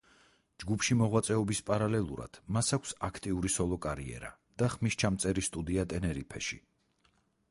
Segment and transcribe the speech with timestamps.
[0.61, 4.31] ჯგუფში მოღვაწეობის პარალელურად მას აქვს აქტიური სოლო კარიერა
[4.63, 6.59] და ხმისჩამწერი სტუდია ტენერიფეში.